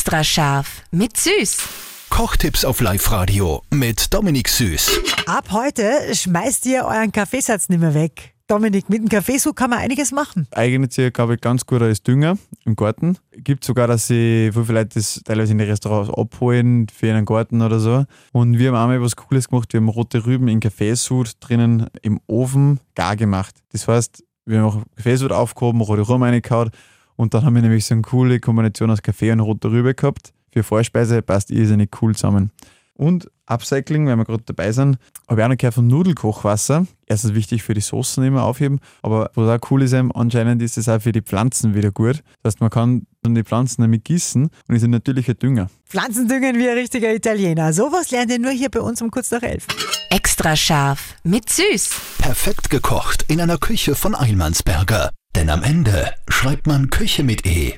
[0.00, 1.58] Extra scharf mit Süß.
[2.08, 4.98] Kochtipps auf Live-Radio mit Dominik Süß.
[5.26, 8.32] Ab heute schmeißt ihr euren Kaffeesatz nicht mehr weg.
[8.46, 10.48] Dominik, mit dem Kaffeesud kann man einiges machen.
[10.52, 13.18] eignet sich, glaube ich, ganz gut als Dünger im Garten.
[13.32, 17.60] Gibt sogar, dass sie viele Leute das teilweise in die Restaurants abholen für ihren Garten
[17.60, 18.06] oder so.
[18.32, 19.70] Und wir haben einmal was Cooles gemacht.
[19.74, 23.54] Wir haben rote Rüben in Kaffeesud drinnen im Ofen gar gemacht.
[23.72, 26.70] Das heißt, wir haben auch Kaffeesud aufgehoben, rote Rüben reingehauen
[27.20, 30.32] und dann haben wir nämlich so eine coole Kombination aus Kaffee und roter Rübe gehabt.
[30.54, 32.50] Für Vorspeise passt irrsinnig cool zusammen.
[32.94, 34.96] Und Upcycling, wenn wir gerade dabei sind,
[35.28, 36.86] habe ich auch noch gehört von Nudelkochwasser.
[37.04, 40.78] Erstens wichtig für die Soßen immer aufheben, aber was auch cool ist, eben, anscheinend ist
[40.78, 42.22] es auch für die Pflanzen wieder gut.
[42.42, 45.68] Das heißt, man kann dann die Pflanzen damit gießen und ist ein natürlicher Dünger.
[45.84, 47.74] Pflanzendüngen wie ein richtiger Italiener.
[47.74, 49.66] Sowas lernt ihr nur hier bei uns um kurz nach elf.
[50.08, 51.90] Extra scharf mit Süß.
[52.16, 55.10] Perfekt gekocht in einer Küche von Eilmannsberger.
[55.34, 57.76] Denn am Ende schreibt man Küche mit E.